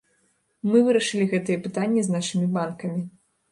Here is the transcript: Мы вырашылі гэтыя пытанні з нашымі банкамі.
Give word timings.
Мы 0.69 0.81
вырашылі 0.87 1.27
гэтыя 1.35 1.61
пытанні 1.67 2.01
з 2.09 2.17
нашымі 2.17 2.51
банкамі. 2.59 3.01